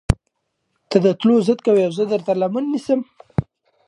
تۀ 0.89 0.97
د 1.05 1.07
تلو 1.19 1.35
ضد 1.47 1.59
کوې 1.65 1.83
اؤ 1.85 1.93
زۀ 1.97 2.03
درته 2.11 2.31
لمنه 2.41 2.69
نيسم 2.73 2.99